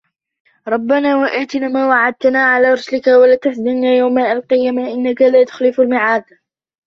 [0.67, 6.25] رَبَّنَا وَآتِنَا مَا وَعَدْتَنَا عَلَى رُسُلِكَ وَلَا تُخْزِنَا يَوْمَ الْقِيَامَةِ إِنَّكَ لَا تُخْلِفُ الْمِيعَادَ